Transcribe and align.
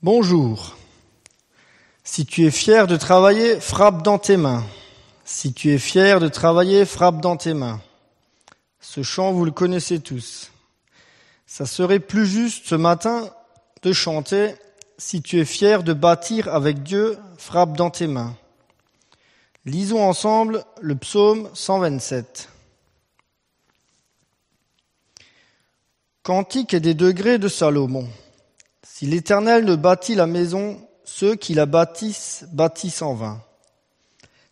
Bonjour. 0.00 0.76
Si 2.04 2.24
tu 2.24 2.46
es 2.46 2.52
fier 2.52 2.86
de 2.86 2.96
travailler, 2.96 3.58
frappe 3.58 4.04
dans 4.04 4.18
tes 4.18 4.36
mains. 4.36 4.64
Si 5.24 5.52
tu 5.52 5.72
es 5.72 5.78
fier 5.78 6.20
de 6.20 6.28
travailler, 6.28 6.84
frappe 6.84 7.20
dans 7.20 7.36
tes 7.36 7.52
mains. 7.52 7.80
Ce 8.78 9.02
chant, 9.02 9.32
vous 9.32 9.44
le 9.44 9.50
connaissez 9.50 9.98
tous. 9.98 10.52
Ça 11.46 11.66
serait 11.66 11.98
plus 11.98 12.26
juste 12.26 12.66
ce 12.68 12.76
matin 12.76 13.28
de 13.82 13.92
chanter 13.92 14.54
Si 14.98 15.20
tu 15.20 15.40
es 15.40 15.44
fier 15.44 15.82
de 15.82 15.94
bâtir 15.94 16.46
avec 16.46 16.84
Dieu, 16.84 17.18
frappe 17.36 17.76
dans 17.76 17.90
tes 17.90 18.06
mains. 18.06 18.36
Lisons 19.64 20.08
ensemble 20.08 20.64
le 20.80 20.94
psaume 20.94 21.50
127. 21.54 22.48
Cantique 26.22 26.72
et 26.72 26.78
des 26.78 26.94
degrés 26.94 27.38
de 27.38 27.48
Salomon. 27.48 28.08
Si 28.98 29.06
l'Éternel 29.06 29.64
ne 29.64 29.76
bâtit 29.76 30.16
la 30.16 30.26
maison, 30.26 30.76
ceux 31.04 31.36
qui 31.36 31.54
la 31.54 31.66
bâtissent 31.66 32.46
bâtissent 32.50 33.02
en 33.02 33.14
vain. 33.14 33.40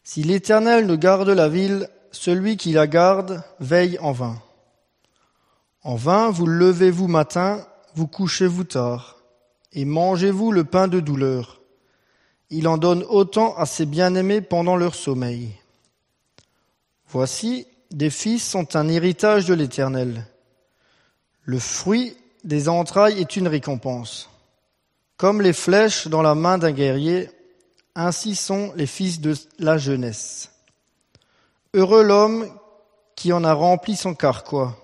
Si 0.05 0.23
l'Éternel 0.23 0.87
ne 0.87 0.95
garde 0.95 1.30
la 1.30 1.48
ville, 1.48 1.88
celui 2.12 2.57
qui 2.57 2.71
la 2.71 2.87
garde 2.87 3.43
veille 3.59 3.98
en 3.98 4.12
vain. 4.12 4.41
En 5.83 5.97
vain 5.97 6.30
vous 6.30 6.47
levez-vous 6.47 7.09
matin, 7.09 7.66
vous 7.97 8.07
couchez-vous 8.07 8.62
tard, 8.62 9.16
et 9.73 9.85
mangez-vous 9.85 10.52
le 10.52 10.63
pain 10.63 10.87
de 10.87 11.01
douleur. 11.01 11.60
Il 12.49 12.69
en 12.69 12.79
donne 12.79 13.02
autant 13.09 13.57
à 13.57 13.66
ses 13.66 13.85
bien-aimés 13.85 14.43
pendant 14.43 14.77
leur 14.77 14.95
sommeil. 14.95 15.57
Voici, 17.09 17.66
des 17.91 18.10
fils 18.10 18.49
sont 18.49 18.77
un 18.77 18.87
héritage 18.87 19.47
de 19.47 19.55
l'Éternel. 19.55 20.24
Le 21.43 21.59
fruit 21.59 22.16
des 22.45 22.69
entrailles 22.69 23.21
est 23.21 23.35
une 23.35 23.49
récompense. 23.49 24.30
Comme 25.16 25.41
les 25.41 25.52
flèches 25.52 26.09
dans 26.09 26.23
la 26.23 26.34
main 26.34 26.59
d'un 26.59 26.73
guerrier, 26.73 27.30
ainsi 27.95 28.35
sont 28.35 28.73
les 28.77 28.87
fils 28.87 29.21
de 29.21 29.35
la 29.59 29.79
jeunesse. 29.79 30.52
Heureux 31.73 32.02
l'homme 32.02 32.51
qui 33.15 33.32
en 33.32 33.43
a 33.45 33.54
rempli 33.54 33.96
son 33.96 34.15
carquois. 34.15 34.76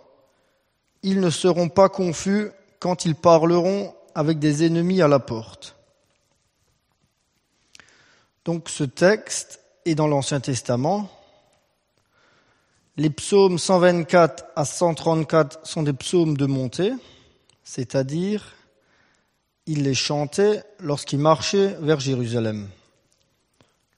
Ils 1.02 1.20
ne 1.20 1.30
seront 1.30 1.68
pas 1.68 1.88
confus 1.88 2.50
quand 2.78 3.04
ils 3.04 3.14
parleront 3.14 3.94
avec 4.14 4.38
des 4.38 4.64
ennemis 4.64 5.02
à 5.02 5.08
la 5.08 5.18
porte. 5.18 5.76
Donc 8.44 8.68
ce 8.68 8.84
texte 8.84 9.60
est 9.84 9.94
dans 9.94 10.08
l'Ancien 10.08 10.40
Testament. 10.40 11.10
Les 12.96 13.10
psaumes 13.10 13.58
124 13.58 14.44
à 14.56 14.64
134 14.64 15.66
sont 15.66 15.82
des 15.82 15.92
psaumes 15.92 16.36
de 16.36 16.46
montée, 16.46 16.92
c'est-à-dire 17.64 18.54
il 19.66 19.84
les 19.84 19.94
chantait 19.94 20.64
lorsqu'il 20.80 21.18
marchait 21.18 21.76
vers 21.80 22.00
Jérusalem. 22.00 22.68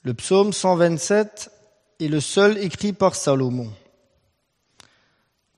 Le 0.02 0.14
psaume 0.14 0.52
127 0.52 1.50
est 2.00 2.08
le 2.08 2.20
seul 2.20 2.58
écrit 2.58 2.92
par 2.92 3.14
Salomon. 3.14 3.72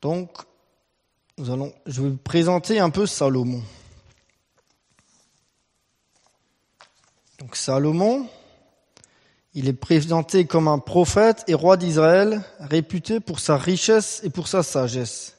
Donc, 0.03 0.31
nous 1.39 1.51
allons, 1.51 1.75
je 1.87 2.01
vais 2.01 2.11
vous 2.11 2.17
présenter 2.17 2.79
un 2.79 2.91
peu 2.91 3.07
Salomon. 3.07 3.63
Donc, 7.39 7.57
Salomon, 7.57 8.29
il 9.55 9.69
est 9.69 9.73
présenté 9.73 10.47
comme 10.47 10.69
un 10.69 10.79
prophète 10.79 11.43
et 11.49 11.55
roi 11.55 11.77
d'Israël, 11.77 12.43
réputé 12.61 13.21
pour 13.21 13.41
sa 13.41 13.57
richesse 13.57 14.21
et 14.23 14.31
pour 14.31 14.49
sa 14.49 14.63
sagesse. 14.63 15.37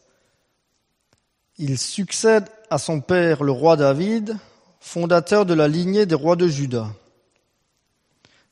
Il 1.58 1.78
succède 1.78 2.50
à 2.70 2.78
son 2.78 3.00
père, 3.00 3.44
le 3.44 3.52
roi 3.52 3.78
David, 3.78 4.38
fondateur 4.80 5.46
de 5.46 5.54
la 5.54 5.68
lignée 5.68 6.06
des 6.06 6.16
rois 6.16 6.36
de 6.36 6.48
Juda. 6.48 6.88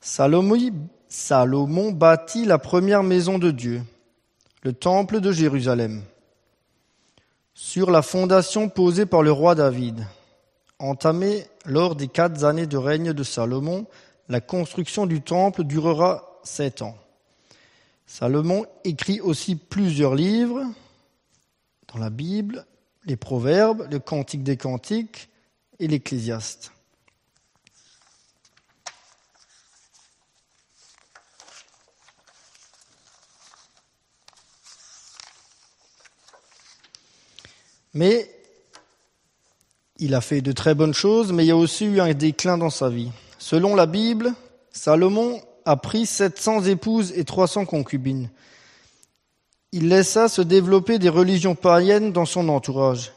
Salomon, 0.01 1.91
bâtit 1.91 2.45
la 2.45 2.57
première 2.57 3.03
maison 3.03 3.39
de 3.39 3.51
Dieu, 3.51 3.81
le 4.63 4.73
temple 4.73 5.19
de 5.19 5.31
Jérusalem, 5.31 6.03
sur 7.53 7.89
la 7.89 8.01
fondation 8.01 8.69
posée 8.69 9.05
par 9.05 9.23
le 9.23 9.31
roi 9.31 9.55
David. 9.55 10.05
Entamée 10.77 11.45
lors 11.65 11.95
des 11.95 12.07
quatre 12.07 12.43
années 12.43 12.67
de 12.67 12.77
règne 12.77 13.13
de 13.13 13.23
Salomon, 13.23 13.87
la 14.27 14.41
construction 14.41 15.05
du 15.05 15.21
temple 15.21 15.63
durera 15.63 16.39
sept 16.43 16.81
ans. 16.81 16.97
Salomon 18.05 18.65
écrit 18.83 19.21
aussi 19.21 19.55
plusieurs 19.55 20.15
livres 20.15 20.63
dans 21.93 21.99
la 21.99 22.09
Bible, 22.09 22.65
les 23.05 23.15
Proverbes, 23.15 23.87
le 23.89 23.99
Cantique 23.99 24.43
des 24.43 24.57
Cantiques, 24.57 25.29
et 25.79 25.87
l'Ecclésiaste. 25.87 26.71
Mais 37.93 38.29
il 39.97 40.13
a 40.13 40.21
fait 40.21 40.41
de 40.41 40.51
très 40.51 40.75
bonnes 40.75 40.93
choses, 40.93 41.31
mais 41.31 41.45
il 41.45 41.47
y 41.47 41.51
a 41.51 41.55
aussi 41.55 41.85
eu 41.85 42.01
un 42.01 42.13
déclin 42.13 42.57
dans 42.57 42.69
sa 42.69 42.89
vie. 42.89 43.11
Selon 43.39 43.73
la 43.73 43.85
Bible, 43.85 44.33
Salomon 44.71 45.41
a 45.63 45.77
pris 45.77 46.05
700 46.05 46.65
épouses 46.65 47.13
et 47.15 47.23
300 47.23 47.65
concubines. 47.65 48.29
Il 49.71 49.87
laissa 49.87 50.27
se 50.27 50.41
développer 50.41 50.99
des 50.99 51.09
religions 51.09 51.55
païennes 51.55 52.11
dans 52.11 52.25
son 52.25 52.49
entourage. 52.49 53.13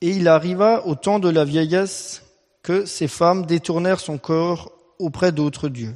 Et 0.00 0.10
il 0.10 0.28
arriva 0.28 0.86
au 0.86 0.94
temps 0.94 1.18
de 1.18 1.28
la 1.28 1.44
vieillesse 1.44 2.22
que 2.62 2.84
ces 2.86 3.08
femmes 3.08 3.46
détournèrent 3.46 4.00
son 4.00 4.18
corps 4.18 4.72
auprès 4.98 5.32
d'autres 5.32 5.68
dieux. 5.68 5.94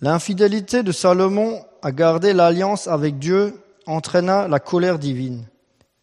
L'infidélité 0.00 0.82
de 0.82 0.92
Salomon 0.92 1.64
à 1.82 1.92
garder 1.92 2.32
l'alliance 2.32 2.88
avec 2.88 3.18
Dieu 3.18 3.54
entraîna 3.86 4.48
la 4.48 4.60
colère 4.60 4.98
divine. 4.98 5.44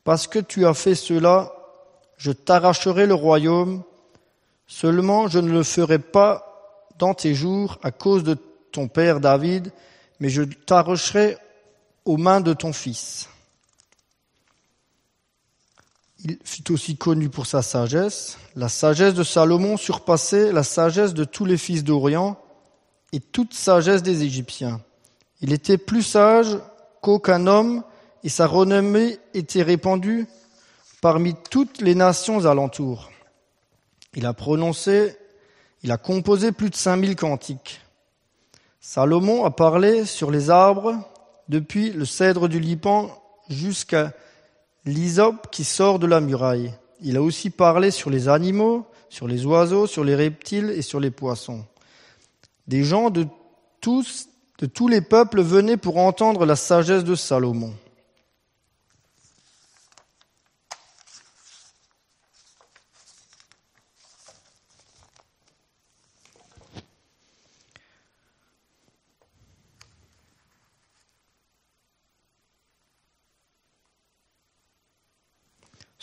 Parce 0.03 0.27
que 0.27 0.39
tu 0.39 0.66
as 0.66 0.73
fait 0.73 0.95
cela, 0.95 1.53
je 2.17 2.31
t'arracherai 2.31 3.06
le 3.06 3.13
royaume, 3.13 3.83
seulement 4.67 5.27
je 5.27 5.39
ne 5.39 5.51
le 5.51 5.63
ferai 5.63 6.00
pas 6.00 6.44
dans 6.97 7.13
tes 7.13 7.33
jours 7.33 7.77
à 7.83 7.91
cause 7.91 8.23
de 8.23 8.38
ton 8.72 8.88
père 8.88 9.19
David, 9.19 9.72
mais 10.19 10.29
je 10.29 10.44
t'arracherai 10.44 11.38
aux 12.06 12.17
mains 12.17 12.41
de 12.41 12.53
ton 12.53 12.73
fils. 12.73 13.29
Il 16.29 16.38
fut 16.43 16.73
aussi 16.73 16.97
connu 16.97 17.29
pour 17.29 17.45
sa 17.45 17.61
sagesse. 17.61 18.38
La 18.57 18.67
sagesse 18.67 19.13
de 19.13 19.23
Salomon 19.23 19.77
surpassait 19.77 20.51
la 20.51 20.63
sagesse 20.63 21.13
de 21.13 21.23
tous 21.23 21.45
les 21.45 21.57
fils 21.57 21.85
d'Orient 21.85 22.38
et 23.13 23.21
toute 23.21 23.53
sagesse 23.53 24.03
des 24.03 24.23
Égyptiens. 24.23 24.81
Il 25.39 25.53
était 25.53 25.77
plus 25.77 26.01
sage 26.01 26.57
qu'aucun 27.01 27.47
homme 27.47 27.81
et 28.25 28.29
sa 28.29 28.45
renommée 28.45 29.19
était 29.33 29.61
répandue 29.61 30.27
parmi 30.99 31.33
toutes 31.49 31.79
les 31.79 31.95
nations 31.95 32.45
alentours. 32.45 33.09
Il 34.13 34.25
a 34.25 34.33
prononcé, 34.33 35.15
il 35.81 35.94
a 35.94 35.97
composé 35.97 36.51
plus 36.51 36.69
de 36.69 36.75
5000 36.75 37.15
cantiques. 37.15 37.79
Salomon 38.81 39.45
a 39.45 39.51
parlé 39.51 40.03
sur 40.03 40.29
les 40.29 40.49
arbres 40.49 41.09
depuis 41.47 41.91
le 41.91 42.03
cèdre 42.03 42.49
du 42.49 42.59
Liban 42.59 43.17
jusqu'à 43.47 44.11
l'hysope 44.88 45.52
qui 45.52 45.64
sort 45.64 46.00
de 46.00 46.08
la 46.08 46.22
muraille. 46.22 46.74
Il 47.02 47.18
a 47.18 47.22
aussi 47.22 47.50
parlé 47.50 47.92
sur 47.92 48.09
les 48.09 48.28
animaux, 48.28 48.88
sur 49.09 49.28
les 49.28 49.46
oiseaux, 49.46 49.86
sur 49.86 50.03
les 50.03 50.16
reptiles 50.16 50.72
et 50.72 50.81
sur 50.81 51.00
les 51.00 51.12
poissons. 51.12 51.66
Des 52.68 52.84
gens 52.84 53.09
de 53.09 53.28
tous, 53.81 54.30
de 54.59 54.66
tous 54.66 54.88
les 54.88 55.02
peuples 55.02 55.42
venaient 55.42 55.78
pour 55.78 55.98
entendre 55.98 56.46
la 56.46 56.56
sagesse 56.56 57.03
de 57.03 57.16
Salomon. 57.16 57.74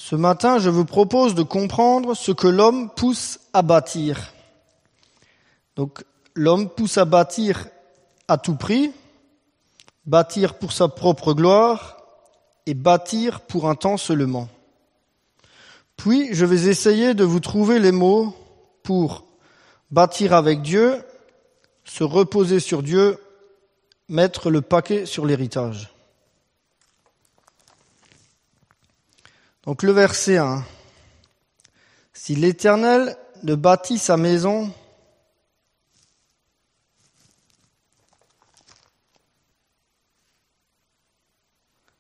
Ce 0.07 0.17
matin, 0.17 0.59
je 0.59 0.69
vous 0.69 0.85
propose 0.85 1.35
de 1.35 1.43
comprendre 1.43 2.13
ce 2.13 2.31
que 2.31 2.47
l'homme 2.47 2.91
pousse 2.91 3.41
à 3.55 3.63
bâtir. 3.63 4.35
Donc, 5.77 6.05
l'homme 6.35 6.69
pousse 6.69 6.99
à 6.99 7.07
bâtir 7.07 7.69
à 8.29 8.37
tout 8.37 8.55
prix, 8.55 8.93
bâtir 10.05 10.59
pour 10.59 10.73
sa 10.73 10.89
propre 10.89 11.33
gloire 11.33 11.97
et 12.67 12.75
bâtir 12.75 13.41
pour 13.41 13.67
un 13.67 13.77
temps 13.77 13.97
seulement. 13.97 14.51
Puis, 15.97 16.35
je 16.35 16.45
vais 16.45 16.69
essayer 16.69 17.15
de 17.15 17.25
vous 17.25 17.41
trouver 17.41 17.79
les 17.79 17.91
mots 17.91 18.37
pour 18.83 19.25
bâtir 19.91 20.35
avec 20.35 20.61
Dieu, 20.61 21.03
se 21.87 22.05
reposer 22.05 22.61
sur 22.61 22.83
Dieu, 22.83 23.19
mettre 24.11 24.51
le 24.51 24.61
paquet 24.61 25.07
sur 25.07 25.25
l'héritage. 25.25 25.94
Donc 29.65 29.83
le 29.83 29.93
verset 29.93 30.37
1. 30.37 30.63
Si 32.13 32.35
l'Éternel 32.35 33.17
ne 33.43 33.55
bâtit 33.55 33.99
sa 33.99 34.17
maison 34.17 34.73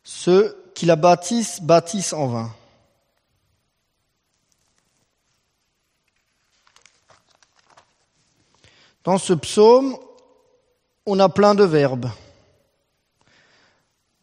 Ceux 0.03 0.71
qui 0.75 0.87
la 0.87 0.97
bâtissent 0.97 1.61
bâtissent 1.61 2.15
en 2.15 2.29
vain. 2.29 2.55
Dans 9.03 9.19
ce 9.19 9.35
psaume, 9.35 9.99
on 11.05 11.19
a 11.21 11.29
plein 11.29 11.55
de 11.55 11.65
verbes. 11.65 12.09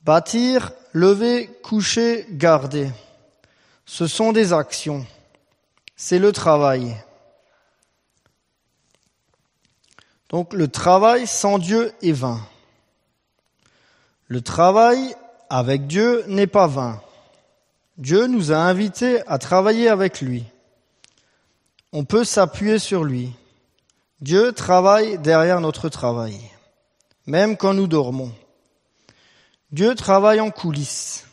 Bâtir, 0.01 0.71
lever, 0.93 1.47
coucher, 1.61 2.25
garder. 2.31 2.89
Ce 3.93 4.07
sont 4.07 4.31
des 4.31 4.53
actions. 4.53 5.05
C'est 5.97 6.17
le 6.17 6.31
travail. 6.31 6.95
Donc 10.29 10.53
le 10.53 10.69
travail 10.69 11.27
sans 11.27 11.59
Dieu 11.59 11.91
est 12.01 12.13
vain. 12.13 12.39
Le 14.27 14.39
travail 14.39 15.13
avec 15.49 15.87
Dieu 15.87 16.23
n'est 16.27 16.47
pas 16.47 16.67
vain. 16.67 17.01
Dieu 17.97 18.27
nous 18.27 18.53
a 18.53 18.59
invités 18.59 19.27
à 19.27 19.37
travailler 19.37 19.89
avec 19.89 20.21
lui. 20.21 20.45
On 21.91 22.05
peut 22.05 22.23
s'appuyer 22.23 22.79
sur 22.79 23.03
lui. 23.03 23.33
Dieu 24.21 24.53
travaille 24.53 25.17
derrière 25.17 25.59
notre 25.59 25.89
travail, 25.89 26.39
même 27.25 27.57
quand 27.57 27.73
nous 27.73 27.87
dormons. 27.87 28.31
Dieu 29.73 29.95
travaille 29.95 30.39
en 30.39 30.49
coulisses. 30.49 31.25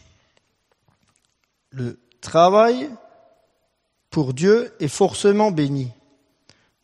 Le 1.70 2.00
travail 2.28 2.90
pour 4.10 4.34
Dieu 4.34 4.74
est 4.80 4.88
forcément 4.88 5.50
béni. 5.50 5.90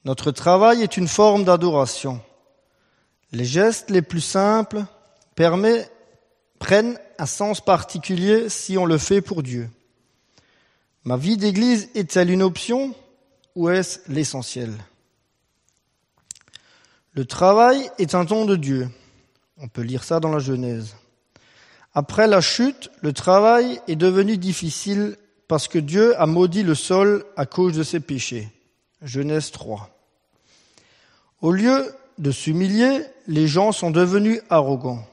Notre 0.06 0.30
travail 0.30 0.80
est 0.82 0.96
une 0.96 1.06
forme 1.06 1.44
d'adoration. 1.44 2.22
Les 3.30 3.44
gestes 3.44 3.90
les 3.90 4.00
plus 4.00 4.22
simples 4.22 4.84
prennent 6.58 6.98
un 7.18 7.26
sens 7.26 7.60
particulier 7.60 8.48
si 8.48 8.78
on 8.78 8.86
le 8.86 8.96
fait 8.96 9.20
pour 9.20 9.42
Dieu. 9.42 9.68
Ma 11.04 11.18
vie 11.18 11.36
d'église 11.36 11.90
est-elle 11.94 12.30
une 12.30 12.42
option 12.42 12.94
ou 13.54 13.68
est-ce 13.68 13.98
l'essentiel? 14.08 14.72
Le 17.12 17.26
travail 17.26 17.90
est 17.98 18.14
un 18.14 18.24
don 18.24 18.46
de 18.46 18.56
Dieu. 18.56 18.88
On 19.58 19.68
peut 19.68 19.82
lire 19.82 20.04
ça 20.04 20.20
dans 20.20 20.32
la 20.32 20.38
Genèse. 20.38 20.96
Après 21.92 22.28
la 22.28 22.40
chute, 22.40 22.90
le 23.02 23.12
travail 23.12 23.78
est 23.88 23.96
devenu 23.96 24.38
difficile 24.38 25.18
parce 25.48 25.68
que 25.68 25.78
Dieu 25.78 26.18
a 26.20 26.26
maudit 26.26 26.62
le 26.62 26.74
sol 26.74 27.24
à 27.36 27.46
cause 27.46 27.76
de 27.76 27.82
ses 27.82 28.00
péchés. 28.00 28.48
Genèse 29.02 29.50
3. 29.50 29.90
Au 31.42 31.52
lieu 31.52 31.94
de 32.18 32.30
s'humilier, 32.30 33.02
les 33.26 33.46
gens 33.46 33.72
sont 33.72 33.90
devenus 33.90 34.40
arrogants. 34.48 35.04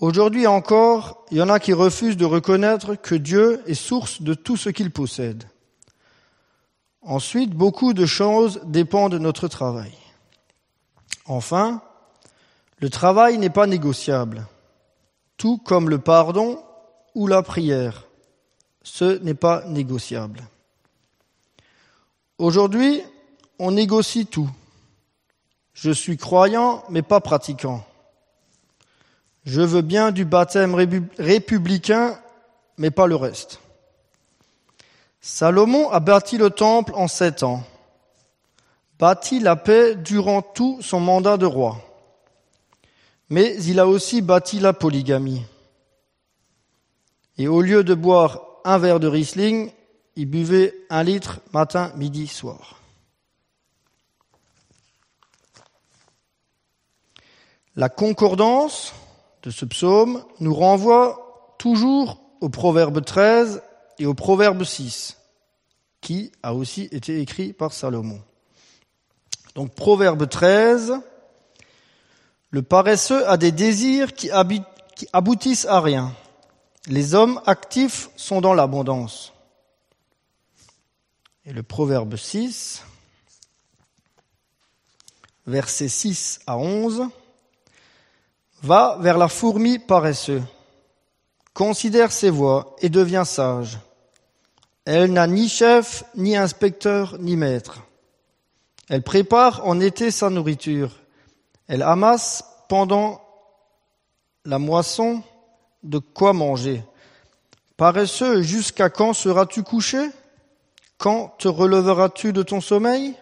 Aujourd'hui 0.00 0.46
encore, 0.46 1.24
il 1.30 1.38
y 1.38 1.42
en 1.42 1.48
a 1.48 1.58
qui 1.58 1.72
refusent 1.72 2.16
de 2.16 2.24
reconnaître 2.24 2.96
que 2.96 3.14
Dieu 3.14 3.62
est 3.66 3.74
source 3.74 4.20
de 4.20 4.34
tout 4.34 4.56
ce 4.56 4.68
qu'ils 4.68 4.90
possèdent. 4.90 5.48
Ensuite, 7.00 7.50
beaucoup 7.50 7.94
de 7.94 8.04
choses 8.04 8.60
dépendent 8.64 9.12
de 9.12 9.18
notre 9.18 9.48
travail. 9.48 9.92
Enfin, 11.24 11.80
le 12.78 12.90
travail 12.90 13.38
n'est 13.38 13.48
pas 13.48 13.66
négociable, 13.66 14.46
tout 15.36 15.58
comme 15.58 15.88
le 15.88 15.98
pardon 15.98 16.62
ou 17.14 17.26
la 17.26 17.42
prière. 17.42 18.05
Ce 18.86 19.18
n'est 19.18 19.34
pas 19.34 19.64
négociable. 19.66 20.40
Aujourd'hui, 22.38 23.02
on 23.58 23.72
négocie 23.72 24.26
tout. 24.26 24.48
Je 25.74 25.90
suis 25.90 26.16
croyant, 26.16 26.84
mais 26.88 27.02
pas 27.02 27.20
pratiquant. 27.20 27.84
Je 29.44 29.60
veux 29.60 29.82
bien 29.82 30.12
du 30.12 30.24
baptême 30.24 30.76
républicain, 31.18 32.16
mais 32.78 32.92
pas 32.92 33.08
le 33.08 33.16
reste. 33.16 33.58
Salomon 35.20 35.90
a 35.90 35.98
bâti 35.98 36.38
le 36.38 36.50
temple 36.50 36.92
en 36.94 37.08
sept 37.08 37.42
ans, 37.42 37.64
bâti 39.00 39.40
la 39.40 39.56
paix 39.56 39.96
durant 39.96 40.42
tout 40.42 40.78
son 40.80 41.00
mandat 41.00 41.38
de 41.38 41.46
roi. 41.46 41.76
Mais 43.30 43.56
il 43.64 43.80
a 43.80 43.88
aussi 43.88 44.22
bâti 44.22 44.60
la 44.60 44.72
polygamie. 44.72 45.44
Et 47.36 47.48
au 47.48 47.60
lieu 47.60 47.82
de 47.82 47.92
boire 47.92 48.45
un 48.66 48.78
verre 48.78 49.00
de 49.00 49.06
Riesling, 49.06 49.70
il 50.16 50.26
buvait 50.26 50.74
un 50.90 51.02
litre 51.02 51.40
matin, 51.52 51.92
midi, 51.96 52.26
soir. 52.26 52.80
La 57.76 57.88
concordance 57.88 58.94
de 59.42 59.50
ce 59.50 59.64
psaume 59.64 60.24
nous 60.40 60.54
renvoie 60.54 61.54
toujours 61.58 62.20
au 62.40 62.48
Proverbe 62.48 63.04
13 63.04 63.62
et 63.98 64.06
au 64.06 64.14
Proverbe 64.14 64.64
6, 64.64 65.16
qui 66.00 66.32
a 66.42 66.54
aussi 66.54 66.88
été 66.90 67.20
écrit 67.20 67.52
par 67.52 67.72
Salomon. 67.72 68.20
Donc 69.54 69.74
Proverbe 69.74 70.28
13, 70.28 70.94
le 72.50 72.62
paresseux 72.62 73.28
a 73.28 73.36
des 73.36 73.52
désirs 73.52 74.14
qui, 74.14 74.30
qui 74.96 75.08
aboutissent 75.12 75.66
à 75.66 75.80
rien. 75.80 76.12
Les 76.86 77.14
hommes 77.14 77.40
actifs 77.46 78.10
sont 78.16 78.40
dans 78.40 78.54
l'abondance. 78.54 79.32
Et 81.44 81.52
le 81.52 81.62
Proverbe 81.62 82.16
6, 82.16 82.82
versets 85.46 85.88
6 85.88 86.40
à 86.46 86.56
11, 86.56 87.08
Va 88.62 88.96
vers 89.00 89.18
la 89.18 89.28
fourmi 89.28 89.78
paresseux. 89.78 90.42
Considère 91.52 92.10
ses 92.10 92.30
voies 92.30 92.74
et 92.80 92.88
deviens 92.88 93.24
sage. 93.24 93.78
Elle 94.84 95.12
n'a 95.12 95.26
ni 95.26 95.48
chef, 95.48 96.04
ni 96.14 96.36
inspecteur, 96.36 97.18
ni 97.18 97.36
maître. 97.36 97.82
Elle 98.88 99.02
prépare 99.02 99.66
en 99.66 99.78
été 99.78 100.10
sa 100.10 100.30
nourriture. 100.30 100.90
Elle 101.68 101.82
amasse 101.82 102.44
pendant 102.68 103.20
la 104.44 104.58
moisson 104.58 105.22
de 105.86 105.98
quoi 105.98 106.32
manger. 106.32 106.84
Paresseux, 107.76 108.42
jusqu'à 108.42 108.90
quand 108.90 109.12
seras-tu 109.12 109.62
couché? 109.62 110.10
Quand 110.98 111.34
te 111.38 111.48
releveras-tu 111.48 112.32
de 112.32 112.42
ton 112.42 112.60
sommeil? 112.60 113.14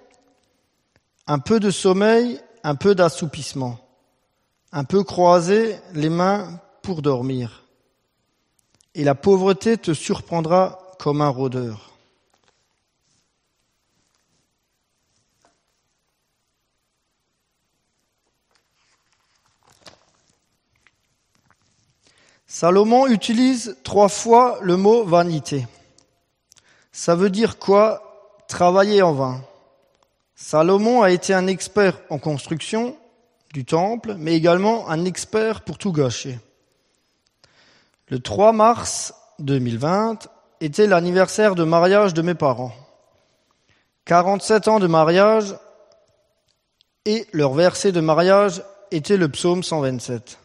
Un 1.26 1.38
peu 1.38 1.60
de 1.60 1.70
sommeil, 1.70 2.40
un 2.62 2.74
peu 2.74 2.94
d'assoupissement 2.94 3.78
un 4.74 4.82
peu 4.82 5.04
croiser 5.04 5.76
les 5.94 6.10
mains 6.10 6.60
pour 6.82 7.00
dormir. 7.00 7.62
Et 8.96 9.04
la 9.04 9.14
pauvreté 9.14 9.78
te 9.78 9.94
surprendra 9.94 10.80
comme 10.98 11.20
un 11.20 11.28
rôdeur. 11.28 11.93
Salomon 22.56 23.08
utilise 23.08 23.76
trois 23.82 24.08
fois 24.08 24.58
le 24.62 24.76
mot 24.76 25.02
vanité. 25.04 25.66
Ça 26.92 27.16
veut 27.16 27.28
dire 27.28 27.58
quoi? 27.58 28.36
Travailler 28.46 29.02
en 29.02 29.12
vain. 29.12 29.40
Salomon 30.36 31.02
a 31.02 31.10
été 31.10 31.34
un 31.34 31.48
expert 31.48 31.98
en 32.10 32.18
construction 32.18 32.96
du 33.52 33.64
temple, 33.64 34.14
mais 34.20 34.34
également 34.34 34.88
un 34.88 35.04
expert 35.04 35.62
pour 35.62 35.78
tout 35.78 35.90
gâcher. 35.90 36.38
Le 38.06 38.20
3 38.20 38.52
mars 38.52 39.14
2020 39.40 40.28
était 40.60 40.86
l'anniversaire 40.86 41.56
de 41.56 41.64
mariage 41.64 42.14
de 42.14 42.22
mes 42.22 42.36
parents. 42.36 42.76
47 44.04 44.68
ans 44.68 44.78
de 44.78 44.86
mariage 44.86 45.56
et 47.04 47.26
leur 47.32 47.52
verset 47.52 47.90
de 47.90 48.00
mariage 48.00 48.62
était 48.92 49.16
le 49.16 49.28
psaume 49.28 49.64
127. 49.64 50.38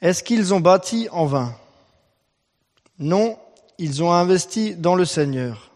Est-ce 0.00 0.22
qu'ils 0.22 0.54
ont 0.54 0.60
bâti 0.60 1.08
en 1.10 1.26
vain? 1.26 1.54
Non, 2.98 3.36
ils 3.78 4.02
ont 4.02 4.12
investi 4.12 4.74
dans 4.74 4.94
le 4.94 5.04
Seigneur, 5.04 5.70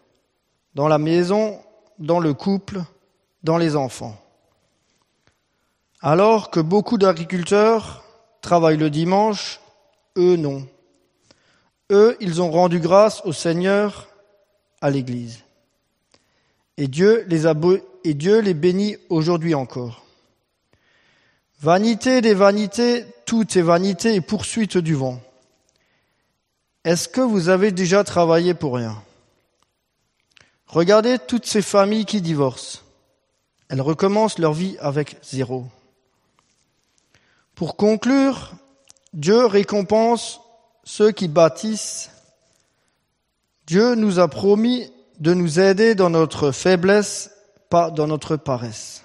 dans 0.75 0.87
la 0.87 0.97
maison, 0.97 1.59
dans 1.99 2.19
le 2.19 2.33
couple, 2.33 2.81
dans 3.43 3.57
les 3.57 3.75
enfants. 3.75 4.17
Alors 6.01 6.51
que 6.51 6.59
beaucoup 6.59 6.97
d'agriculteurs 6.97 8.03
travaillent 8.41 8.77
le 8.77 8.89
dimanche, 8.89 9.59
eux 10.17 10.35
non. 10.35 10.67
Eux, 11.91 12.17
ils 12.19 12.41
ont 12.41 12.51
rendu 12.51 12.79
grâce 12.79 13.21
au 13.25 13.33
Seigneur 13.33 14.07
à 14.81 14.89
l'Église. 14.89 15.43
Et 16.77 16.87
Dieu 16.87 17.25
les 17.27 17.45
a 17.45 17.53
et 18.03 18.13
Dieu 18.13 18.39
les 18.39 18.53
bénit 18.53 18.97
aujourd'hui 19.09 19.55
encore. 19.55 20.02
Vanité 21.63 22.19
des 22.19 22.33
vanités, 22.33 23.05
tout 23.25 23.57
est 23.57 23.61
vanité 23.61 24.15
et 24.15 24.19
poursuite 24.19 24.77
du 24.77 24.95
vent. 24.95 25.21
Est-ce 26.83 27.07
que 27.07 27.21
vous 27.21 27.47
avez 27.47 27.71
déjà 27.71 28.03
travaillé 28.03 28.53
pour 28.53 28.75
rien? 28.75 29.01
Regardez 30.67 31.19
toutes 31.19 31.45
ces 31.45 31.61
familles 31.61 32.03
qui 32.03 32.19
divorcent. 32.19 32.81
Elles 33.69 33.79
recommencent 33.79 34.39
leur 34.39 34.51
vie 34.51 34.75
avec 34.81 35.15
zéro. 35.23 35.65
Pour 37.55 37.77
conclure, 37.77 38.51
Dieu 39.13 39.45
récompense 39.45 40.41
ceux 40.83 41.11
qui 41.11 41.29
bâtissent. 41.29 42.11
Dieu 43.67 43.95
nous 43.95 44.19
a 44.19 44.27
promis 44.27 44.91
de 45.21 45.33
nous 45.33 45.61
aider 45.61 45.95
dans 45.95 46.09
notre 46.09 46.51
faiblesse, 46.51 47.31
pas 47.69 47.89
dans 47.89 48.07
notre 48.07 48.35
paresse. 48.35 49.03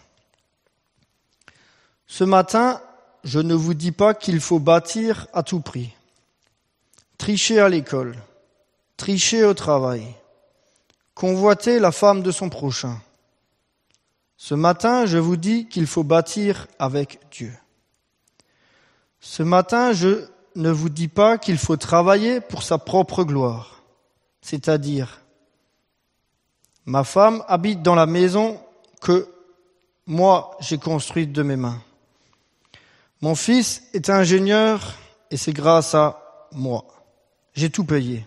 Ce 2.09 2.25
matin, 2.25 2.81
je 3.23 3.39
ne 3.39 3.55
vous 3.55 3.75
dis 3.75 3.93
pas 3.93 4.15
qu'il 4.15 4.41
faut 4.41 4.59
bâtir 4.59 5.27
à 5.35 5.43
tout 5.43 5.61
prix, 5.61 5.95
tricher 7.19 7.61
à 7.61 7.69
l'école, 7.69 8.17
tricher 8.97 9.45
au 9.45 9.53
travail, 9.53 10.17
convoiter 11.15 11.79
la 11.79 11.93
femme 11.93 12.23
de 12.23 12.31
son 12.31 12.49
prochain. 12.49 12.99
Ce 14.39 14.55
matin, 14.55 15.05
je 15.05 15.19
vous 15.19 15.37
dis 15.37 15.69
qu'il 15.69 15.87
faut 15.87 16.03
bâtir 16.03 16.67
avec 16.79 17.21
Dieu. 17.31 17.53
Ce 19.21 19.43
matin, 19.43 19.93
je 19.93 20.25
ne 20.57 20.71
vous 20.71 20.89
dis 20.89 21.09
pas 21.09 21.37
qu'il 21.37 21.59
faut 21.59 21.77
travailler 21.77 22.41
pour 22.41 22.63
sa 22.63 22.79
propre 22.79 23.23
gloire, 23.23 23.83
c'est-à-dire 24.41 25.21
ma 26.87 27.05
femme 27.05 27.45
habite 27.49 27.83
dans 27.83 27.95
la 27.95 28.07
maison 28.07 28.59
que 29.03 29.29
moi 30.07 30.57
j'ai 30.61 30.79
construite 30.79 31.33
de 31.33 31.43
mes 31.43 31.57
mains. 31.57 31.83
Mon 33.21 33.35
fils 33.35 33.83
est 33.95 34.11
ingénieur 34.11 34.95
et 35.31 35.37
c'est 35.37 35.53
grâce 35.53 35.95
à 35.95 36.49
moi. 36.53 36.85
J'ai 37.55 37.71
tout 37.71 37.85
payé. 37.85 38.27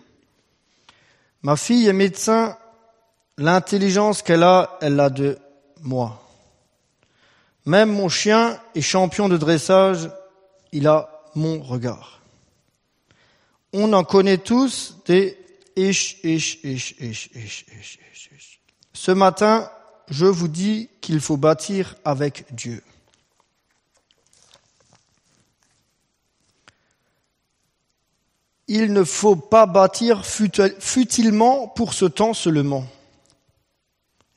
Ma 1.42 1.56
fille 1.56 1.88
est 1.88 1.94
médecin, 1.94 2.56
l'intelligence 3.38 4.22
qu'elle 4.22 4.42
a, 4.42 4.78
elle 4.80 4.96
l'a 4.96 5.10
de 5.10 5.38
moi. 5.80 6.22
Même 7.64 7.90
mon 7.90 8.08
chien 8.08 8.60
est 8.74 8.82
champion 8.82 9.28
de 9.28 9.36
dressage, 9.36 10.10
il 10.72 10.86
a 10.86 11.24
mon 11.34 11.62
regard. 11.62 12.20
On 13.72 13.92
en 13.94 14.04
connaît 14.04 14.38
tous 14.38 14.98
des 15.06 15.38
ish, 15.76 16.18
ish, 16.22 16.58
ish, 16.62 16.94
ish, 17.00 17.30
ish, 17.34 17.66
ish, 17.70 17.98
ish. 18.36 18.60
Ce 18.92 19.10
matin, 19.10 19.70
je 20.08 20.26
vous 20.26 20.48
dis 20.48 20.90
qu'il 21.00 21.20
faut 21.20 21.38
bâtir 21.38 21.94
avec 22.04 22.44
Dieu. 22.54 22.82
Il 28.68 28.92
ne 28.92 29.04
faut 29.04 29.36
pas 29.36 29.66
bâtir 29.66 30.24
futilement 30.24 31.68
pour 31.68 31.94
ce 31.94 32.04
temps 32.04 32.34
seulement. 32.34 32.84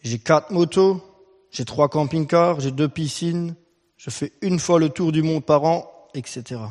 J'ai 0.04 0.20
quatre 0.20 0.52
motos, 0.52 1.02
j'ai 1.52 1.66
trois 1.66 1.90
camping-cars, 1.90 2.60
j'ai 2.60 2.72
deux 2.72 2.90
piscines, 2.90 3.56
je 3.98 4.10
fais 4.10 4.34
une 4.42 4.60
fois 4.60 4.80
le 4.80 4.90
tour 4.90 5.12
du 5.12 5.24
monde 5.24 5.44
par 5.44 5.64
an, 5.64 5.92
etc. 6.14 6.62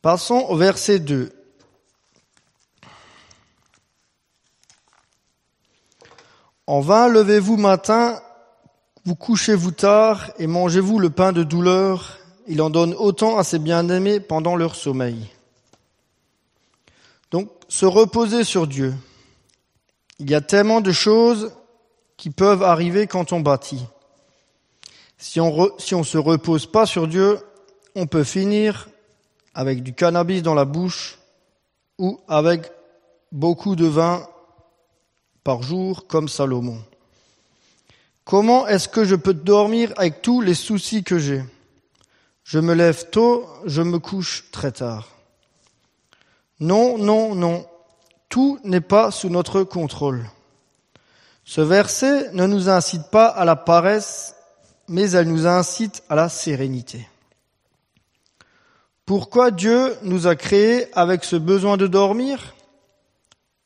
Passons 0.00 0.46
au 0.48 0.56
verset 0.56 1.00
2. 1.00 1.32
En 6.66 6.80
vain 6.80 7.08
levez-vous 7.08 7.58
matin, 7.58 8.20
vous 9.04 9.14
couchez-vous 9.14 9.72
tard 9.72 10.30
et 10.38 10.46
mangez-vous 10.46 10.98
le 10.98 11.10
pain 11.10 11.32
de 11.32 11.42
douleur. 11.42 12.18
Il 12.46 12.62
en 12.62 12.70
donne 12.70 12.94
autant 12.94 13.36
à 13.36 13.44
ses 13.44 13.58
bien-aimés 13.58 14.20
pendant 14.20 14.56
leur 14.56 14.74
sommeil. 14.74 15.33
Se 17.68 17.86
reposer 17.86 18.44
sur 18.44 18.66
Dieu. 18.66 18.94
Il 20.18 20.30
y 20.30 20.34
a 20.34 20.40
tellement 20.40 20.80
de 20.80 20.92
choses 20.92 21.52
qui 22.16 22.30
peuvent 22.30 22.62
arriver 22.62 23.06
quand 23.06 23.32
on 23.32 23.40
bâtit. 23.40 23.84
Si 25.18 25.40
on 25.40 25.70
on 25.92 26.04
se 26.04 26.18
repose 26.18 26.66
pas 26.66 26.86
sur 26.86 27.08
Dieu, 27.08 27.38
on 27.94 28.06
peut 28.06 28.24
finir 28.24 28.88
avec 29.54 29.82
du 29.82 29.94
cannabis 29.94 30.42
dans 30.42 30.54
la 30.54 30.64
bouche 30.64 31.18
ou 31.98 32.20
avec 32.28 32.70
beaucoup 33.32 33.76
de 33.76 33.86
vin 33.86 34.26
par 35.42 35.62
jour 35.62 36.06
comme 36.06 36.28
Salomon. 36.28 36.82
Comment 38.24 38.66
est-ce 38.66 38.88
que 38.88 39.04
je 39.04 39.14
peux 39.14 39.34
dormir 39.34 39.92
avec 39.96 40.22
tous 40.22 40.40
les 40.40 40.54
soucis 40.54 41.04
que 41.04 41.18
j'ai? 41.18 41.44
Je 42.42 42.58
me 42.58 42.74
lève 42.74 43.10
tôt, 43.10 43.46
je 43.64 43.82
me 43.82 43.98
couche 43.98 44.44
très 44.50 44.72
tard. 44.72 45.13
Non, 46.60 46.98
non, 46.98 47.34
non. 47.34 47.66
Tout 48.28 48.58
n'est 48.64 48.80
pas 48.80 49.10
sous 49.10 49.28
notre 49.28 49.62
contrôle. 49.62 50.24
Ce 51.44 51.60
verset 51.60 52.32
ne 52.32 52.46
nous 52.46 52.68
incite 52.68 53.10
pas 53.10 53.26
à 53.26 53.44
la 53.44 53.56
paresse, 53.56 54.34
mais 54.88 55.10
elle 55.10 55.28
nous 55.28 55.46
incite 55.46 56.02
à 56.08 56.14
la 56.14 56.28
sérénité. 56.28 57.06
Pourquoi 59.04 59.50
Dieu 59.50 59.94
nous 60.02 60.26
a 60.26 60.34
créés 60.34 60.86
avec 60.94 61.24
ce 61.24 61.36
besoin 61.36 61.76
de 61.76 61.86
dormir, 61.86 62.54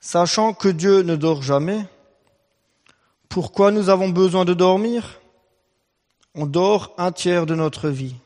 sachant 0.01 0.53
que 0.53 0.69
Dieu 0.69 1.03
ne 1.03 1.15
dort 1.15 1.43
jamais? 1.43 1.87
Pourquoi 3.29 3.71
nous 3.71 3.89
avons 3.89 4.09
besoin 4.09 4.45
de 4.45 4.55
dormir? 4.55 5.21
On 6.35 6.47
dort 6.47 6.95
un 6.99 7.13
tiers 7.13 7.47
de 7.47 7.55
notre 7.55 7.89
vie. 7.89 8.17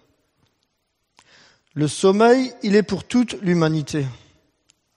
Le 1.75 1.89
sommeil, 1.89 2.55
il 2.63 2.77
est 2.77 2.83
pour 2.83 3.05
toute 3.05 3.35
l'humanité 3.43 4.07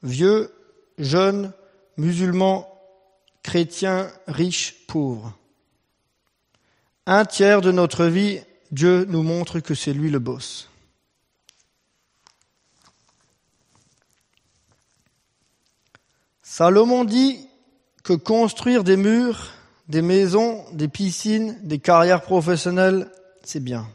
vieux, 0.05 0.53
jeunes, 0.97 1.51
musulmans, 1.97 2.71
chrétiens, 3.43 4.09
riches, 4.27 4.85
pauvres. 4.87 5.37
Un 7.05 7.25
tiers 7.25 7.61
de 7.61 7.71
notre 7.71 8.05
vie, 8.05 8.39
Dieu 8.71 9.05
nous 9.05 9.23
montre 9.23 9.59
que 9.59 9.75
c'est 9.75 9.93
lui 9.93 10.09
le 10.09 10.19
boss. 10.19 10.69
Salomon 16.41 17.03
dit 17.03 17.47
que 18.03 18.13
construire 18.13 18.83
des 18.83 18.97
murs, 18.97 19.51
des 19.87 20.01
maisons, 20.01 20.65
des 20.71 20.87
piscines, 20.87 21.59
des 21.61 21.79
carrières 21.79 22.21
professionnelles, 22.21 23.11
c'est 23.43 23.59
bien. 23.59 23.87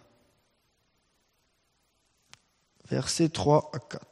Versets 2.91 3.29
3 3.29 3.71
à 3.73 3.79
4. 3.79 4.10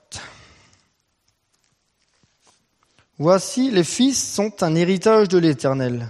Voici, 3.18 3.72
les 3.72 3.82
fils 3.82 4.32
sont 4.32 4.62
un 4.62 4.76
héritage 4.76 5.28
de 5.28 5.38
l'Éternel. 5.38 6.08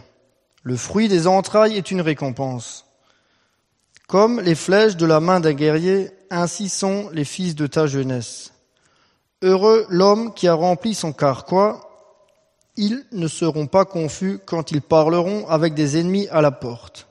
Le 0.63 0.77
fruit 0.77 1.09
des 1.09 1.27
entrailles 1.27 1.77
est 1.77 1.91
une 1.91 2.03
récompense. 2.03 2.85
Comme 4.07 4.41
les 4.41 4.55
flèches 4.55 4.97
de 4.97 5.07
la 5.07 5.19
main 5.19 5.41
d'un 5.41 5.55
guerrier, 5.55 6.11
ainsi 6.29 6.69
sont 6.69 7.09
les 7.13 7.25
fils 7.25 7.55
de 7.55 7.67
ta 7.67 7.87
jeunesse. 7.87 8.53
Heureux 9.41 9.87
l'homme 9.89 10.35
qui 10.35 10.49
a 10.49 10.55
rempli 10.55 10.95
son 10.95 11.13
carquois, 11.15 11.89
ils 12.77 13.05
ne 13.13 13.27
seront 13.27 13.67
pas 13.67 13.87
confus 13.87 14.39
quand 14.45 14.71
ils 14.71 14.83
parleront 14.83 15.49
avec 15.49 15.75
des 15.75 15.99
ennemis 15.99 16.29
à 16.29 16.43
la 16.43 16.51
porte. 16.51 17.09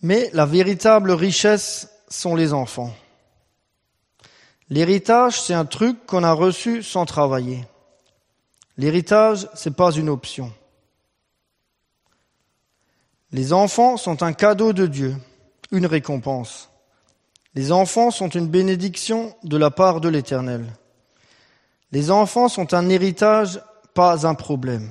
Mais 0.00 0.30
la 0.32 0.46
véritable 0.46 1.10
richesse 1.10 1.88
sont 2.08 2.36
les 2.36 2.52
enfants. 2.52 2.94
L'héritage, 4.72 5.42
c'est 5.42 5.52
un 5.52 5.66
truc 5.66 6.06
qu'on 6.06 6.24
a 6.24 6.32
reçu 6.32 6.82
sans 6.82 7.04
travailler. 7.04 7.62
L'héritage, 8.78 9.46
c'est 9.52 9.76
pas 9.76 9.92
une 9.92 10.08
option. 10.08 10.50
Les 13.32 13.52
enfants 13.52 13.98
sont 13.98 14.22
un 14.22 14.32
cadeau 14.32 14.72
de 14.72 14.86
Dieu, 14.86 15.14
une 15.72 15.84
récompense. 15.84 16.70
Les 17.54 17.70
enfants 17.70 18.10
sont 18.10 18.30
une 18.30 18.48
bénédiction 18.48 19.36
de 19.42 19.58
la 19.58 19.70
part 19.70 20.00
de 20.00 20.08
l'Éternel. 20.08 20.64
Les 21.90 22.10
enfants 22.10 22.48
sont 22.48 22.72
un 22.72 22.88
héritage, 22.88 23.60
pas 23.92 24.26
un 24.26 24.34
problème. 24.34 24.90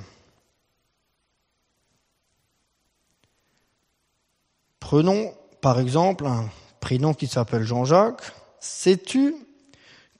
Prenons 4.78 5.34
par 5.60 5.80
exemple 5.80 6.24
un 6.24 6.48
prénom 6.78 7.14
qui 7.14 7.26
s'appelle 7.26 7.64
Jean-Jacques. 7.64 8.30
Sais-tu 8.60 9.34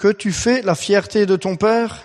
que 0.02 0.08
tu 0.08 0.32
fais 0.32 0.62
la 0.62 0.74
fierté 0.74 1.26
de 1.26 1.36
ton 1.36 1.54
père? 1.54 2.02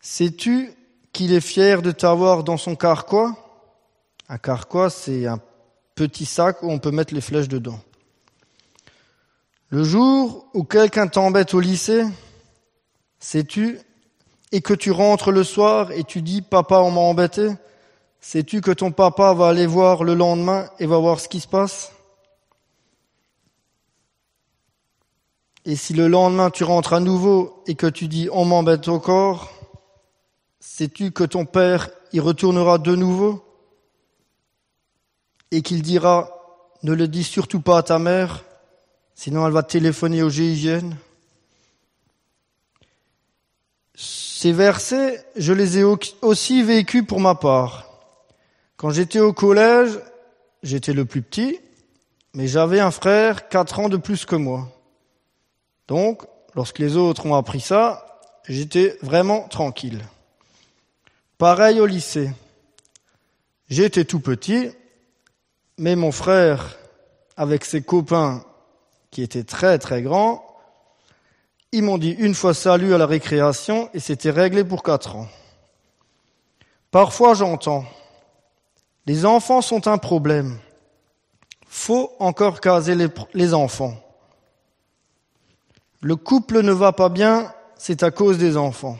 Sais-tu 0.00 0.70
qu'il 1.12 1.32
est 1.32 1.40
fier 1.40 1.82
de 1.82 1.90
t'avoir 1.90 2.44
dans 2.44 2.56
son 2.56 2.76
carquois? 2.76 3.34
Un 4.28 4.38
carquois, 4.38 4.88
c'est 4.88 5.26
un 5.26 5.40
petit 5.96 6.24
sac 6.24 6.62
où 6.62 6.70
on 6.70 6.78
peut 6.78 6.92
mettre 6.92 7.12
les 7.14 7.20
flèches 7.20 7.48
dedans. 7.48 7.80
Le 9.70 9.82
jour 9.82 10.46
où 10.54 10.62
quelqu'un 10.62 11.08
t'embête 11.08 11.52
au 11.52 11.58
lycée, 11.58 12.04
sais-tu, 13.18 13.80
et 14.52 14.60
que 14.60 14.72
tu 14.72 14.92
rentres 14.92 15.32
le 15.32 15.42
soir 15.42 15.90
et 15.90 16.04
tu 16.04 16.22
dis 16.22 16.42
papa 16.42 16.76
on 16.76 16.92
m'a 16.92 17.00
embêté, 17.00 17.48
sais-tu 18.20 18.60
que 18.60 18.70
ton 18.70 18.92
papa 18.92 19.34
va 19.34 19.48
aller 19.48 19.66
voir 19.66 20.04
le 20.04 20.14
lendemain 20.14 20.70
et 20.78 20.86
va 20.86 20.98
voir 20.98 21.18
ce 21.18 21.28
qui 21.28 21.40
se 21.40 21.48
passe? 21.48 21.90
Et 25.68 25.76
si 25.76 25.92
le 25.92 26.08
lendemain 26.08 26.48
tu 26.48 26.64
rentres 26.64 26.94
à 26.94 27.00
nouveau 27.00 27.62
et 27.66 27.74
que 27.74 27.86
tu 27.86 28.08
dis 28.08 28.30
on 28.32 28.46
m'embête 28.46 28.88
corps, 29.02 29.52
Sais-tu 30.60 31.10
que 31.12 31.24
ton 31.24 31.44
père 31.44 31.90
y 32.14 32.20
retournera 32.20 32.78
de 32.78 32.96
nouveau? 32.96 33.44
Et 35.50 35.60
qu'il 35.60 35.82
dira 35.82 36.30
ne 36.82 36.94
le 36.94 37.06
dis 37.06 37.22
surtout 37.22 37.60
pas 37.60 37.76
à 37.76 37.82
ta 37.82 37.98
mère, 37.98 38.44
sinon 39.14 39.46
elle 39.46 39.52
va 39.52 39.62
téléphoner 39.62 40.22
au 40.22 40.30
GIGN 40.30 40.94
Ces 43.94 44.52
versets, 44.52 45.22
je 45.36 45.52
les 45.52 45.78
ai 45.78 45.84
aussi 46.22 46.62
vécus 46.62 47.04
pour 47.06 47.20
ma 47.20 47.34
part. 47.34 47.84
Quand 48.78 48.88
j'étais 48.88 49.20
au 49.20 49.34
collège, 49.34 49.98
j'étais 50.62 50.94
le 50.94 51.04
plus 51.04 51.20
petit, 51.20 51.60
mais 52.32 52.46
j'avais 52.46 52.80
un 52.80 52.90
frère 52.90 53.50
quatre 53.50 53.80
ans 53.80 53.90
de 53.90 53.98
plus 53.98 54.24
que 54.24 54.36
moi. 54.36 54.72
Donc, 55.88 56.22
lorsque 56.54 56.78
les 56.78 56.96
autres 56.96 57.26
ont 57.26 57.34
appris 57.34 57.60
ça, 57.60 58.20
j'étais 58.46 58.96
vraiment 59.02 59.48
tranquille. 59.48 60.04
Pareil 61.38 61.80
au 61.80 61.86
lycée. 61.86 62.30
J'étais 63.68 64.04
tout 64.04 64.20
petit, 64.20 64.70
mais 65.78 65.96
mon 65.96 66.12
frère, 66.12 66.78
avec 67.36 67.64
ses 67.64 67.82
copains 67.82 68.44
qui 69.10 69.22
étaient 69.22 69.44
très 69.44 69.78
très 69.78 70.02
grands, 70.02 70.44
ils 71.72 71.82
m'ont 71.82 71.98
dit 71.98 72.10
une 72.10 72.34
fois 72.34 72.54
salut 72.54 72.94
à 72.94 72.98
la 72.98 73.06
récréation 73.06 73.90
et 73.94 74.00
c'était 74.00 74.30
réglé 74.30 74.64
pour 74.64 74.82
quatre 74.82 75.16
ans. 75.16 75.28
Parfois 76.90 77.34
j'entends, 77.34 77.84
les 79.06 79.26
enfants 79.26 79.60
sont 79.60 79.86
un 79.86 79.98
problème. 79.98 80.58
Faut 81.66 82.12
encore 82.18 82.60
caser 82.60 82.94
les, 82.94 83.08
les 83.34 83.52
enfants. 83.52 83.94
Le 86.00 86.16
couple 86.16 86.62
ne 86.62 86.72
va 86.72 86.92
pas 86.92 87.08
bien, 87.08 87.52
c'est 87.76 88.02
à 88.02 88.10
cause 88.10 88.38
des 88.38 88.56
enfants. 88.56 88.98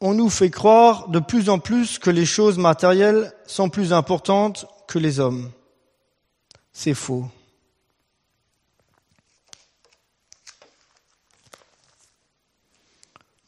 On 0.00 0.12
nous 0.12 0.28
fait 0.28 0.50
croire 0.50 1.08
de 1.08 1.20
plus 1.20 1.48
en 1.48 1.58
plus 1.58 1.98
que 1.98 2.10
les 2.10 2.26
choses 2.26 2.58
matérielles 2.58 3.32
sont 3.46 3.70
plus 3.70 3.94
importantes 3.94 4.66
que 4.86 4.98
les 4.98 5.20
hommes. 5.20 5.50
C'est 6.72 6.94
faux. 6.94 7.26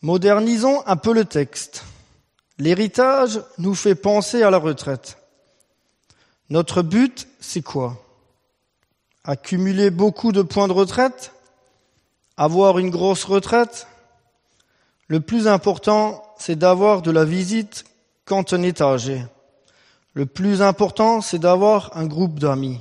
Modernisons 0.01 0.83
un 0.87 0.97
peu 0.97 1.13
le 1.13 1.27
texte. 1.27 1.85
L'héritage 2.59 3.43
nous 3.59 3.75
fait 3.75 3.95
penser 3.95 4.43
à 4.43 4.51
la 4.51 4.59
retraite. 4.59 5.19
Notre 6.49 6.83
but, 6.83 7.29
c'est 7.41 7.63
quoi? 7.63 8.03
Accumuler 9.25 9.91
beaucoup 9.91 10.33
de 10.33 10.41
points 10.41 10.69
de 10.69 10.73
retraite? 10.73 11.33
Avoir 12.39 12.79
une 12.79 12.91
grosse 12.91 13.25
retraite 13.25 13.89
Le 15.09 15.19
plus 15.19 15.49
important, 15.49 16.23
c'est 16.39 16.57
d'avoir 16.57 17.03
de 17.03 17.11
la 17.11 17.25
visite 17.25 17.85
quand 18.25 18.53
on 18.53 18.63
est 18.63 18.81
âgé. 18.81 19.25
Le 20.15 20.25
plus 20.25 20.63
important, 20.63 21.21
c'est 21.21 21.41
d'avoir 21.41 21.97
un 21.97 22.07
groupe 22.07 22.39
d'amis. 22.39 22.81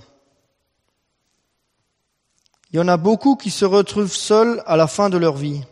Il 2.72 2.78
y 2.78 2.80
en 2.80 2.88
a 2.88 2.98
beaucoup 2.98 3.36
qui 3.36 3.50
se 3.50 3.66
retrouvent 3.66 4.14
seuls 4.14 4.62
à 4.68 4.78
la 4.78 4.86
fin 4.86 5.10
de 5.10 5.18
leur 5.18 5.36
vie. 5.36 5.64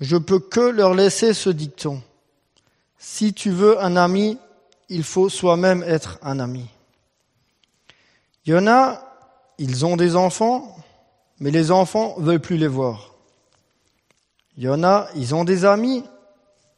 Je 0.00 0.16
peux 0.16 0.38
que 0.38 0.60
leur 0.60 0.94
laisser 0.94 1.34
ce 1.34 1.50
dicton. 1.50 2.02
Si 2.96 3.34
tu 3.34 3.50
veux 3.50 3.78
un 3.82 3.96
ami, 3.96 4.38
il 4.88 5.04
faut 5.04 5.28
soi-même 5.28 5.82
être 5.82 6.18
un 6.22 6.40
ami. 6.40 6.66
Il 8.46 8.54
y 8.54 8.56
en 8.56 8.66
a, 8.66 9.02
ils 9.58 9.84
ont 9.84 9.96
des 9.96 10.16
enfants, 10.16 10.74
mais 11.40 11.50
les 11.50 11.70
enfants 11.70 12.14
veulent 12.18 12.40
plus 12.40 12.56
les 12.56 12.68
voir. 12.68 13.14
Il 14.56 14.64
y 14.64 14.68
en 14.68 14.84
a, 14.84 15.08
ils 15.16 15.34
ont 15.34 15.44
des 15.44 15.64
amis, 15.64 16.04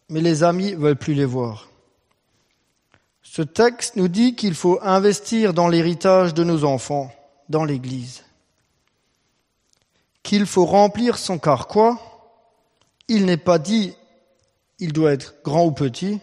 mais 0.09 0.21
les 0.21 0.43
amis 0.43 0.75
veulent 0.75 0.97
plus 0.97 1.15
les 1.15 1.25
voir. 1.25 1.69
Ce 3.23 3.43
texte 3.43 3.97
nous 3.97 4.09
dit 4.09 4.35
qu'il 4.35 4.55
faut 4.55 4.79
investir 4.83 5.53
dans 5.53 5.69
l'héritage 5.69 6.33
de 6.33 6.45
nos 6.45 6.65
enfants, 6.65 7.13
dans 7.49 7.65
l'Église. 7.65 8.25
Qu'il 10.23 10.47
faut 10.47 10.65
remplir 10.65 11.19
son 11.19 11.39
carquois. 11.39 12.01
Il 13.09 13.27
n'est 13.27 13.37
pas 13.37 13.59
dit 13.59 13.95
il 14.79 14.93
doit 14.93 15.13
être 15.13 15.35
grand 15.45 15.67
ou 15.67 15.73
petit. 15.73 16.21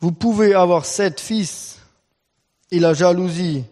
Vous 0.00 0.12
pouvez 0.12 0.54
avoir 0.54 0.84
sept 0.84 1.20
fils 1.20 1.78
et 2.70 2.78
la 2.78 2.94
jalousie 2.94 3.64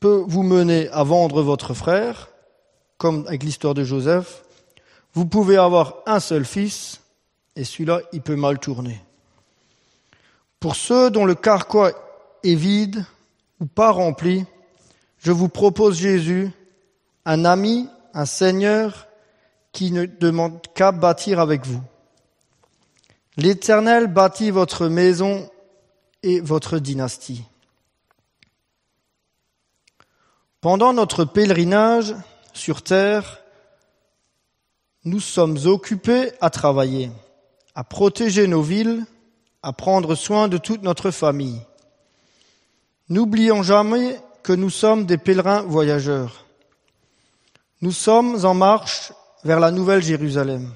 peut 0.00 0.24
vous 0.26 0.42
mener 0.42 0.88
à 0.90 1.02
vendre 1.02 1.42
votre 1.42 1.74
frère, 1.74 2.28
comme 2.96 3.24
avec 3.26 3.42
l'histoire 3.42 3.74
de 3.74 3.84
Joseph. 3.84 4.44
Vous 5.14 5.26
pouvez 5.26 5.56
avoir 5.56 5.96
un 6.06 6.20
seul 6.20 6.44
fils 6.44 7.00
et 7.56 7.64
celui-là, 7.64 8.00
il 8.12 8.22
peut 8.22 8.36
mal 8.36 8.58
tourner. 8.58 9.02
Pour 10.60 10.76
ceux 10.76 11.10
dont 11.10 11.24
le 11.24 11.34
carquois 11.34 11.92
est 12.44 12.54
vide 12.54 13.04
ou 13.60 13.66
pas 13.66 13.90
rempli, 13.90 14.44
je 15.18 15.32
vous 15.32 15.48
propose 15.48 15.98
Jésus, 15.98 16.52
un 17.24 17.44
ami, 17.44 17.88
un 18.14 18.26
Seigneur 18.26 19.08
qui 19.72 19.90
ne 19.90 20.06
demande 20.06 20.60
qu'à 20.74 20.92
bâtir 20.92 21.40
avec 21.40 21.66
vous. 21.66 21.82
L'Éternel 23.36 24.06
bâtit 24.06 24.50
votre 24.50 24.88
maison 24.88 25.48
et 26.22 26.40
votre 26.40 26.78
dynastie. 26.78 27.44
Pendant 30.60 30.92
notre 30.92 31.24
pèlerinage 31.24 32.16
sur 32.52 32.82
terre, 32.82 33.38
nous 35.04 35.20
sommes 35.20 35.56
occupés 35.66 36.32
à 36.40 36.50
travailler, 36.50 37.12
à 37.76 37.84
protéger 37.84 38.48
nos 38.48 38.62
villes, 38.62 39.06
à 39.62 39.72
prendre 39.72 40.16
soin 40.16 40.48
de 40.48 40.58
toute 40.58 40.82
notre 40.82 41.12
famille. 41.12 41.60
N'oublions 43.08 43.62
jamais 43.62 44.18
que 44.42 44.52
nous 44.52 44.70
sommes 44.70 45.06
des 45.06 45.16
pèlerins 45.16 45.62
voyageurs. 45.62 46.44
Nous 47.80 47.92
sommes 47.92 48.44
en 48.44 48.54
marche 48.54 49.12
vers 49.44 49.60
la 49.60 49.70
nouvelle 49.70 50.02
Jérusalem. 50.02 50.74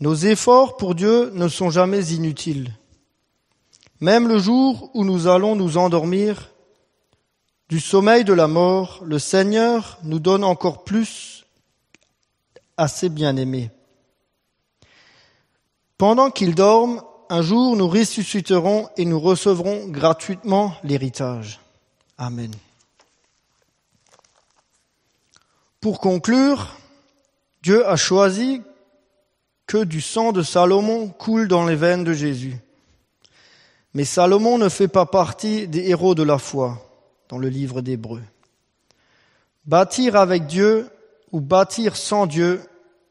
Nos 0.00 0.16
efforts 0.16 0.76
pour 0.76 0.96
Dieu 0.96 1.30
ne 1.32 1.46
sont 1.46 1.70
jamais 1.70 2.06
inutiles. 2.08 2.72
Même 4.00 4.26
le 4.26 4.40
jour 4.40 4.90
où 4.94 5.04
nous 5.04 5.28
allons 5.28 5.54
nous 5.54 5.76
endormir, 5.76 6.50
du 7.68 7.80
sommeil 7.80 8.24
de 8.24 8.32
la 8.32 8.48
mort, 8.48 9.00
le 9.04 9.18
Seigneur 9.18 9.98
nous 10.02 10.20
donne 10.20 10.42
encore 10.42 10.84
plus 10.84 11.44
à 12.76 12.88
ses 12.88 13.10
bien-aimés. 13.10 13.70
Pendant 15.98 16.30
qu'ils 16.30 16.54
dorment, 16.54 17.02
un 17.28 17.42
jour 17.42 17.76
nous 17.76 17.88
ressusciterons 17.88 18.88
et 18.96 19.04
nous 19.04 19.20
recevrons 19.20 19.88
gratuitement 19.88 20.74
l'héritage. 20.82 21.60
Amen. 22.16 22.54
Pour 25.80 26.00
conclure, 26.00 26.74
Dieu 27.62 27.86
a 27.86 27.96
choisi 27.96 28.62
que 29.66 29.84
du 29.84 30.00
sang 30.00 30.32
de 30.32 30.42
Salomon 30.42 31.08
coule 31.08 31.48
dans 31.48 31.66
les 31.66 31.76
veines 31.76 32.04
de 32.04 32.14
Jésus. 32.14 32.56
Mais 33.92 34.04
Salomon 34.04 34.56
ne 34.56 34.70
fait 34.70 34.88
pas 34.88 35.06
partie 35.06 35.68
des 35.68 35.88
héros 35.88 36.14
de 36.14 36.22
la 36.22 36.38
foi 36.38 36.87
dans 37.28 37.38
le 37.38 37.48
livre 37.48 37.80
d'Hébreu. 37.80 38.22
Bâtir 39.64 40.16
avec 40.16 40.46
Dieu 40.46 40.88
ou 41.30 41.40
bâtir 41.40 41.96
sans 41.96 42.26
Dieu, 42.26 42.62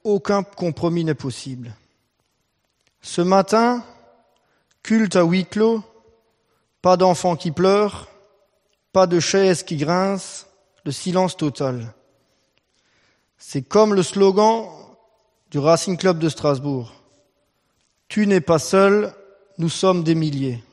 aucun 0.04 0.44
compromis 0.44 1.04
n'est 1.04 1.14
possible. 1.14 1.76
Ce 3.02 3.22
matin, 3.22 3.84
Culte 4.88 5.18
à 5.18 5.24
huis 5.24 5.46
clos, 5.46 5.84
pas 6.82 6.96
d'enfants 6.96 7.36
qui 7.36 7.52
pleurent, 7.52 8.08
pas 8.94 9.06
de 9.06 9.20
chaises 9.20 9.64
qui 9.64 9.76
grincent, 9.76 10.46
le 10.86 10.94
silence 10.94 11.36
total. 11.36 11.94
C'est 13.38 13.64
comme 13.64 13.94
le 13.94 14.02
slogan 14.02 14.66
du 15.52 15.60
Racing 15.60 15.98
Club 15.98 16.20
de 16.20 16.30
Strasbourg. 16.30 16.94
Tu 18.08 18.28
n'es 18.28 18.40
pas 18.40 18.60
seul, 18.60 19.14
nous 19.58 19.68
sommes 19.68 20.06
des 20.06 20.16
milliers. 20.16 20.64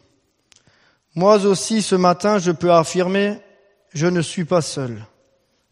Moi 1.15 1.45
aussi, 1.45 1.83
ce 1.83 1.95
matin, 1.95 2.39
je 2.39 2.51
peux 2.51 2.73
affirmer, 2.73 3.39
je 3.93 4.07
ne 4.07 4.21
suis 4.21 4.45
pas 4.45 4.63
seul. 4.63 5.05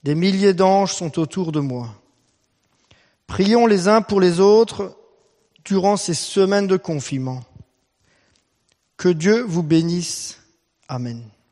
Des 0.04 0.14
milliers 0.14 0.54
d'anges 0.54 0.92
sont 0.94 1.18
autour 1.18 1.52
de 1.52 1.60
moi. 1.60 1.88
Prions 3.26 3.66
les 3.66 3.88
uns 3.88 4.02
pour 4.02 4.20
les 4.20 4.40
autres 4.40 4.96
durant 5.64 5.96
ces 5.96 6.14
semaines 6.14 6.66
de 6.66 6.76
confinement. 6.76 7.42
Que 8.96 9.08
Dieu 9.08 9.42
vous 9.42 9.62
bénisse. 9.62 10.38
Amen. 10.88 11.22